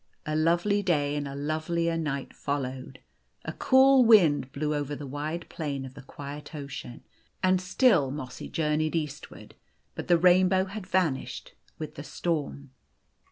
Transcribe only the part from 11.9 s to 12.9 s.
the storm.